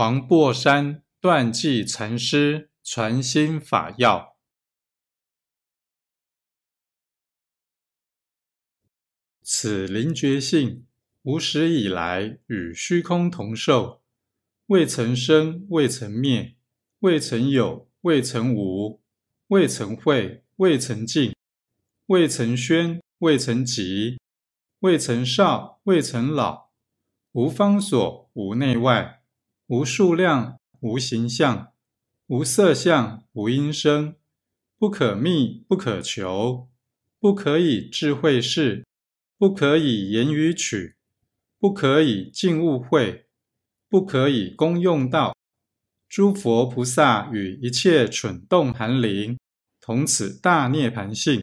[0.00, 4.34] 黄檗山断际禅师传心法要：
[9.42, 10.86] 此灵觉性
[11.24, 14.00] 无始以来与虚空同寿，
[14.68, 16.56] 未曾生，未曾灭，
[17.00, 19.02] 未曾有，未曾无，
[19.48, 21.36] 未曾会，未曾尽，
[22.06, 24.18] 未曾宣，未曾极，
[24.78, 26.70] 未曾少，未曾老，
[27.32, 29.19] 无方所，无内外。
[29.70, 31.72] 无数量，无形象，
[32.26, 34.16] 无色相，无音声，
[34.76, 36.68] 不可觅，不可求，
[37.20, 38.84] 不可以智慧视，
[39.38, 40.96] 不可以言语取，
[41.60, 43.28] 不可以静悟会，
[43.88, 45.36] 不可以功用道。
[46.08, 49.38] 诸佛菩萨与一切蠢动含灵，
[49.80, 51.40] 同此大涅盘性，